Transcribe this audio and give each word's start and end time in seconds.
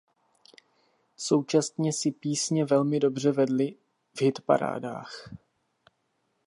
Současně 1.17 1.93
si 1.93 2.11
písně 2.11 2.65
velmi 2.65 2.99
dobře 2.99 3.31
vedly 3.31 3.75
v 4.17 4.21
hitparádách. 4.21 5.29